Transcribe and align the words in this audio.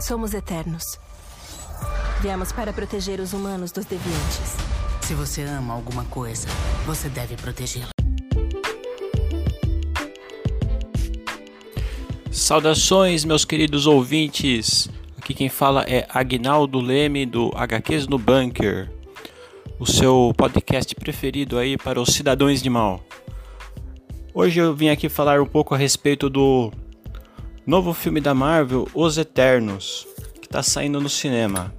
Somos 0.00 0.34
eternos. 0.34 0.98
Viemos 2.20 2.50
para 2.50 2.72
proteger 2.72 3.20
os 3.20 3.32
humanos 3.32 3.70
dos 3.70 3.84
deviantes. 3.84 4.56
Se 5.00 5.14
você 5.14 5.42
ama 5.42 5.72
alguma 5.72 6.04
coisa, 6.06 6.48
você 6.84 7.08
deve 7.08 7.36
protegê-la. 7.36 7.90
Saudações, 12.30 13.24
meus 13.24 13.44
queridos 13.44 13.86
ouvintes. 13.86 14.88
Aqui 15.16 15.32
quem 15.32 15.48
fala 15.48 15.84
é 15.84 16.06
Agnaldo 16.08 16.80
Leme 16.80 17.24
do 17.24 17.52
HQs 17.54 18.08
no 18.08 18.18
Bunker, 18.18 18.90
o 19.78 19.86
seu 19.86 20.34
podcast 20.36 20.92
preferido 20.96 21.56
aí 21.56 21.78
para 21.78 22.00
os 22.00 22.12
cidadãos 22.12 22.60
de 22.60 22.68
mal. 22.68 23.00
Hoje 24.34 24.60
eu 24.60 24.74
vim 24.74 24.88
aqui 24.88 25.08
falar 25.08 25.40
um 25.40 25.46
pouco 25.46 25.74
a 25.74 25.78
respeito 25.78 26.28
do 26.28 26.72
novo 27.66 27.94
filme 27.94 28.20
da 28.20 28.34
Marvel, 28.34 28.88
Os 28.94 29.16
Eternos, 29.16 30.06
que 30.40 30.46
está 30.46 30.62
saindo 30.62 31.00
no 31.00 31.08
cinema. 31.08 31.74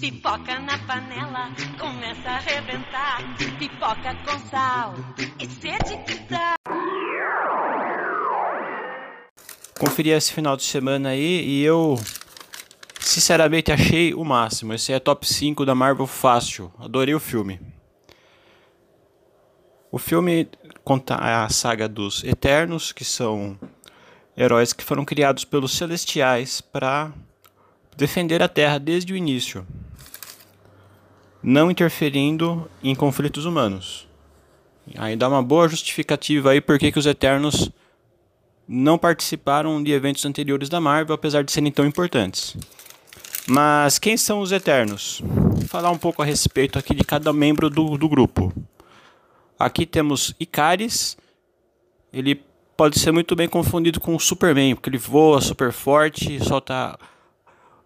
Pipoca 0.00 0.58
na 0.60 0.78
panela, 0.78 1.50
começa 1.78 2.28
a 2.28 2.36
arrebentar. 2.36 3.36
Pipoca 3.58 4.16
com 4.24 4.38
sal 4.48 4.94
e 5.38 5.46
sede 5.46 5.96
que 6.04 6.18
dá. 6.28 6.54
Conferi 9.78 10.10
esse 10.10 10.32
final 10.32 10.56
de 10.56 10.64
semana 10.64 11.10
aí 11.10 11.44
e 11.44 11.62
eu 11.62 11.96
sinceramente 12.98 13.70
achei 13.70 14.12
o 14.12 14.24
máximo. 14.24 14.74
Esse 14.74 14.92
é 14.92 14.98
top 14.98 15.26
5 15.26 15.64
da 15.64 15.74
Marvel 15.74 16.06
fácil. 16.06 16.72
Adorei 16.78 17.14
o 17.14 17.20
filme. 17.20 17.77
O 19.90 19.98
filme 19.98 20.48
conta 20.84 21.14
a 21.16 21.48
saga 21.48 21.88
dos 21.88 22.22
Eternos, 22.22 22.92
que 22.92 23.04
são 23.04 23.58
heróis 24.36 24.72
que 24.72 24.84
foram 24.84 25.04
criados 25.04 25.44
pelos 25.44 25.72
Celestiais 25.72 26.60
para 26.60 27.10
defender 27.96 28.42
a 28.42 28.48
Terra 28.48 28.78
desde 28.78 29.12
o 29.12 29.16
início, 29.16 29.66
não 31.42 31.70
interferindo 31.70 32.70
em 32.82 32.94
conflitos 32.94 33.46
humanos. 33.46 34.06
Aí 34.96 35.16
dá 35.16 35.28
uma 35.28 35.42
boa 35.42 35.68
justificativa 35.68 36.50
aí 36.50 36.60
por 36.60 36.78
que 36.78 36.92
os 36.96 37.06
Eternos 37.06 37.70
não 38.68 38.98
participaram 38.98 39.82
de 39.82 39.92
eventos 39.92 40.24
anteriores 40.26 40.68
da 40.68 40.80
Marvel, 40.80 41.14
apesar 41.14 41.42
de 41.42 41.50
serem 41.50 41.72
tão 41.72 41.86
importantes. 41.86 42.56
Mas 43.46 43.98
quem 43.98 44.16
são 44.18 44.40
os 44.40 44.52
Eternos? 44.52 45.22
Vou 45.24 45.66
falar 45.66 45.90
um 45.90 45.98
pouco 45.98 46.20
a 46.20 46.24
respeito 46.24 46.78
aqui 46.78 46.94
de 46.94 47.02
cada 47.02 47.32
membro 47.32 47.70
do, 47.70 47.96
do 47.96 48.08
grupo. 48.08 48.52
Aqui 49.58 49.84
temos 49.84 50.34
Icaris. 50.38 51.16
Ele 52.12 52.42
pode 52.76 52.98
ser 52.98 53.10
muito 53.10 53.34
bem 53.34 53.48
confundido 53.48 53.98
com 53.98 54.14
o 54.14 54.20
Superman, 54.20 54.74
porque 54.74 54.88
ele 54.88 54.98
voa 54.98 55.40
super 55.40 55.72
forte 55.72 56.36
e 56.36 56.44
solta 56.44 56.96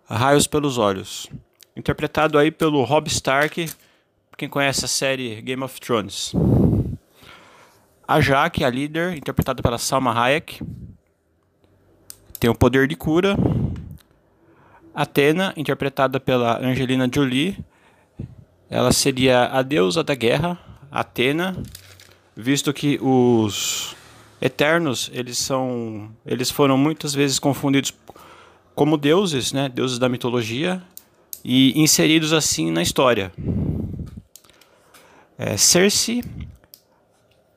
raios 0.06 0.46
pelos 0.46 0.76
olhos. 0.76 1.28
Interpretado 1.74 2.38
aí 2.38 2.50
pelo 2.50 2.84
Rob 2.84 3.08
Stark, 3.08 3.70
quem 4.36 4.48
conhece 4.48 4.84
a 4.84 4.88
série 4.88 5.40
Game 5.40 5.62
of 5.62 5.80
Thrones. 5.80 6.34
A 8.06 8.20
Jaque, 8.20 8.64
a 8.64 8.68
líder, 8.68 9.16
interpretada 9.16 9.62
pela 9.62 9.78
Salma 9.78 10.12
Hayek, 10.12 10.60
tem 12.38 12.50
o 12.50 12.54
poder 12.54 12.86
de 12.86 12.96
cura. 12.96 13.36
Athena, 14.94 15.54
interpretada 15.56 16.20
pela 16.20 16.58
Angelina 16.58 17.08
Jolie, 17.10 17.56
ela 18.68 18.92
seria 18.92 19.46
a 19.46 19.62
deusa 19.62 20.04
da 20.04 20.14
guerra, 20.14 20.58
Atena, 20.92 21.56
visto 22.36 22.70
que 22.72 22.98
os 23.00 23.96
Eternos, 24.40 25.10
eles 25.14 25.38
são, 25.38 26.14
eles 26.26 26.50
foram 26.50 26.76
muitas 26.76 27.14
vezes 27.14 27.38
confundidos 27.38 27.94
como 28.74 28.98
deuses, 28.98 29.52
né, 29.52 29.68
deuses 29.70 29.98
da 29.98 30.08
mitologia, 30.08 30.82
e 31.42 31.80
inseridos 31.80 32.32
assim 32.32 32.70
na 32.70 32.82
história. 32.82 33.32
É, 35.38 35.56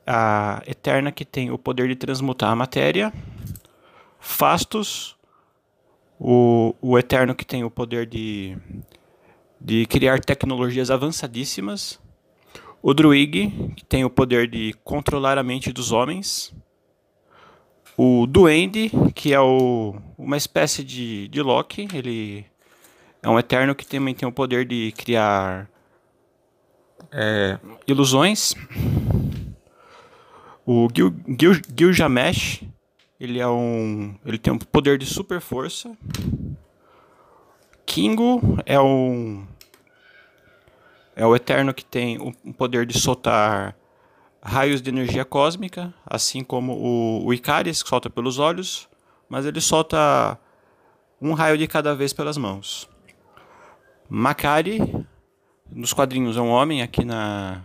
a 0.06 0.62
Eterna 0.66 1.12
que 1.12 1.24
tem 1.24 1.50
o 1.50 1.58
poder 1.58 1.88
de 1.88 1.96
transmutar 1.96 2.50
a 2.50 2.56
matéria. 2.56 3.12
Fastos, 4.18 5.16
o, 6.18 6.74
o 6.80 6.98
Eterno 6.98 7.34
que 7.34 7.44
tem 7.44 7.64
o 7.64 7.70
poder 7.70 8.06
de, 8.06 8.56
de 9.60 9.84
criar 9.86 10.20
tecnologias 10.20 10.90
avançadíssimas. 10.90 12.00
O 12.88 12.94
Druig, 12.94 13.72
que 13.74 13.84
tem 13.84 14.04
o 14.04 14.08
poder 14.08 14.46
de 14.46 14.72
controlar 14.84 15.38
a 15.38 15.42
mente 15.42 15.72
dos 15.72 15.90
homens. 15.90 16.54
O 17.96 18.28
Duende, 18.28 18.92
que 19.12 19.34
é 19.34 19.40
o, 19.40 19.96
uma 20.16 20.36
espécie 20.36 20.84
de, 20.84 21.26
de 21.26 21.42
Loki, 21.42 21.88
ele 21.92 22.46
é 23.20 23.28
um 23.28 23.40
Eterno 23.40 23.74
que 23.74 23.84
também 23.84 24.14
tem 24.14 24.28
o 24.28 24.30
poder 24.30 24.64
de 24.64 24.92
criar 24.96 25.68
é, 27.10 27.58
ilusões. 27.88 28.54
O 30.64 30.86
Gil, 30.94 31.12
Gil, 31.40 31.54
Gilgamesh, 31.76 32.62
ele 33.18 33.40
é 33.40 33.48
um, 33.48 34.14
ele 34.24 34.38
tem 34.38 34.52
um 34.52 34.58
poder 34.58 34.96
de 34.96 35.06
super 35.06 35.40
força. 35.40 35.90
Kingo 37.84 38.60
é 38.64 38.78
um 38.78 39.44
é 41.16 41.24
o 41.24 41.34
Eterno 41.34 41.72
que 41.72 41.84
tem 41.84 42.18
o 42.18 42.52
poder 42.52 42.84
de 42.84 43.00
soltar 43.00 43.74
raios 44.42 44.82
de 44.82 44.90
energia 44.90 45.24
cósmica, 45.24 45.92
assim 46.04 46.44
como 46.44 46.74
o, 46.74 47.24
o 47.24 47.34
Icaris, 47.34 47.82
que 47.82 47.88
solta 47.88 48.10
pelos 48.10 48.38
olhos, 48.38 48.86
mas 49.28 49.46
ele 49.46 49.60
solta 49.60 50.38
um 51.20 51.32
raio 51.32 51.56
de 51.56 51.66
cada 51.66 51.94
vez 51.94 52.12
pelas 52.12 52.36
mãos. 52.36 52.88
Makari, 54.08 54.78
nos 55.72 55.94
quadrinhos 55.94 56.36
é 56.36 56.40
um 56.40 56.50
homem, 56.50 56.82
aqui 56.82 57.02
na, 57.02 57.62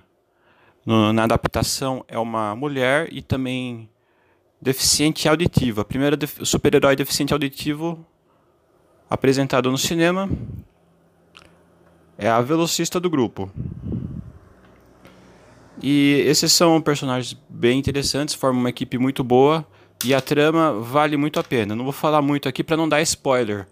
no, 0.85 1.11
na 1.11 1.25
adaptação 1.25 2.05
é 2.07 2.17
uma 2.17 2.55
mulher 2.55 3.09
e 3.11 3.21
também 3.21 3.89
deficiente 4.61 5.27
auditiva. 5.27 5.81
A 5.81 5.85
primeira 5.85 6.17
super-herói 6.43 6.95
deficiente 6.95 7.33
auditivo 7.33 8.03
apresentado 9.09 9.69
no 9.69 9.77
cinema 9.77 10.29
é 12.21 12.29
a 12.29 12.39
velocista 12.39 12.99
do 12.99 13.09
grupo. 13.09 13.51
E 15.81 16.23
esses 16.27 16.53
são 16.53 16.79
personagens 16.79 17.35
bem 17.49 17.79
interessantes, 17.79 18.35
formam 18.35 18.59
uma 18.59 18.69
equipe 18.69 18.99
muito 18.99 19.23
boa 19.23 19.65
e 20.05 20.13
a 20.13 20.21
trama 20.21 20.71
vale 20.73 21.17
muito 21.17 21.39
a 21.39 21.43
pena. 21.43 21.75
Não 21.75 21.83
vou 21.83 21.91
falar 21.91 22.21
muito 22.21 22.47
aqui 22.47 22.63
para 22.63 22.77
não 22.77 22.87
dar 22.87 23.01
spoiler, 23.01 23.67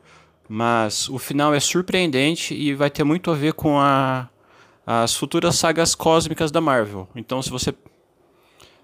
mas 0.47 1.07
o 1.09 1.19
final 1.19 1.53
é 1.53 1.59
surpreendente 1.59 2.55
e 2.55 2.73
vai 2.73 2.89
ter 2.89 3.03
muito 3.03 3.29
a 3.29 3.35
ver 3.35 3.53
com 3.53 3.79
a, 3.79 4.27
as 4.83 5.15
futuras 5.15 5.55
sagas 5.55 5.93
cósmicas 5.93 6.49
da 6.49 6.59
Marvel. 6.59 7.07
Então, 7.15 7.43
se 7.43 7.51
você 7.51 7.71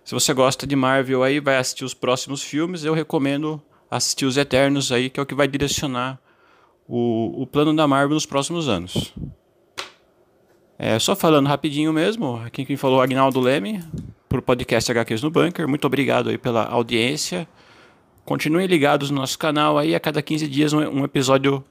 se 0.03 0.13
você 0.13 0.31
gosta 0.35 0.67
de 0.67 0.75
Marvel 0.75 1.23
aí, 1.23 1.39
vai 1.39 1.57
assistir 1.57 1.83
os 1.83 1.95
próximos 1.95 2.43
filmes, 2.43 2.83
eu 2.85 2.93
recomendo 2.93 3.59
assistir 3.89 4.25
os 4.25 4.37
Eternos 4.37 4.91
aí, 4.91 5.09
que 5.09 5.19
é 5.19 5.23
o 5.23 5.25
que 5.25 5.33
vai 5.33 5.47
direcionar 5.47 6.19
o, 6.87 7.41
o 7.41 7.47
plano 7.47 7.75
da 7.75 7.87
Marvel 7.87 8.13
nos 8.13 8.27
próximos 8.27 8.69
anos. 8.69 9.11
É, 10.77 10.99
só 10.99 11.15
falando 11.15 11.47
rapidinho 11.47 11.93
mesmo, 11.93 12.41
aqui 12.45 12.65
quem 12.65 12.75
falou 12.75 13.01
Agnaldo 13.01 13.39
Leme, 13.39 13.81
para 14.27 14.39
o 14.39 14.41
podcast 14.41 14.91
HQs 14.91 15.21
no 15.21 15.31
Bunker. 15.31 15.67
Muito 15.67 15.85
obrigado 15.85 16.29
aí 16.29 16.37
pela 16.37 16.65
audiência. 16.65 17.47
Continuem 18.25 18.67
ligados 18.67 19.09
no 19.09 19.17
nosso 19.17 19.37
canal 19.39 19.77
aí, 19.77 19.95
a 19.95 19.99
cada 19.99 20.21
15 20.21 20.47
dias 20.47 20.73
um, 20.73 20.79
um 20.79 21.03
episódio 21.05 21.63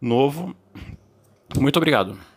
novo. 0.00 0.54
Muito 1.56 1.76
obrigado. 1.76 2.31